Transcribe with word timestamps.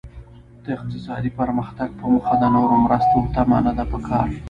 د 0.63 0.65
اقتصادي 0.77 1.31
پرمختګ 1.39 1.89
په 1.99 2.05
موخه 2.11 2.35
د 2.39 2.43
نورو 2.55 2.75
مرستو 2.85 3.17
تمه 3.35 3.57
نده 3.65 3.85
پکار. 3.91 4.27